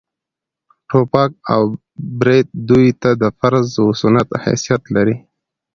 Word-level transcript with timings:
ټوپک 0.89 1.31
او 1.53 1.61
برېت 2.19 2.47
دوى 2.69 2.89
ته 3.01 3.09
د 3.21 3.23
فرض 3.37 3.69
و 3.83 3.87
سنت 4.01 4.27
حيثيت 4.43 4.81
لري. 4.95 5.15